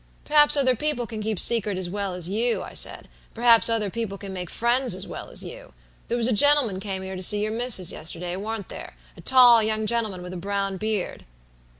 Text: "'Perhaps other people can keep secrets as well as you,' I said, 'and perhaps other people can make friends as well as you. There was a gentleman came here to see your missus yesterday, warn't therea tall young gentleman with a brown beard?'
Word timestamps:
"'Perhaps 0.25 0.57
other 0.57 0.75
people 0.75 1.05
can 1.05 1.21
keep 1.21 1.39
secrets 1.39 1.77
as 1.77 1.87
well 1.87 2.15
as 2.15 2.27
you,' 2.27 2.63
I 2.63 2.73
said, 2.73 3.01
'and 3.01 3.35
perhaps 3.35 3.69
other 3.69 3.91
people 3.91 4.17
can 4.17 4.33
make 4.33 4.49
friends 4.49 4.95
as 4.95 5.05
well 5.05 5.29
as 5.29 5.43
you. 5.45 5.73
There 6.07 6.17
was 6.17 6.27
a 6.27 6.33
gentleman 6.33 6.79
came 6.79 7.03
here 7.03 7.15
to 7.15 7.21
see 7.21 7.43
your 7.43 7.51
missus 7.51 7.91
yesterday, 7.91 8.35
warn't 8.35 8.67
therea 8.69 8.93
tall 9.23 9.61
young 9.61 9.85
gentleman 9.85 10.23
with 10.23 10.33
a 10.33 10.37
brown 10.37 10.77
beard?' 10.77 11.23